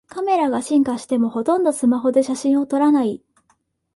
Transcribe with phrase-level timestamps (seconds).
[0.07, 3.21] カメラが進化してもほとんどスマホで写真を撮らない